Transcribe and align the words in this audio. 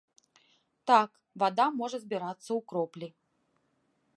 Так, 0.91 1.09
вада 1.43 1.67
можа 1.81 1.97
збірацца 2.07 2.47
ў 2.47 2.67
кроплі. 2.73 3.07